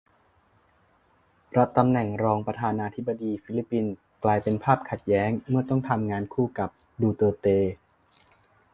[1.57, 3.93] รับตำแหน่งรองประธานาธิบดีฟิลิปปินส์
[4.23, 6.69] กลายเป็นภาพขัดแย้งเมื่อต้องทำงานคู่กับ
[7.01, 7.45] 'ดูเตอร์เต'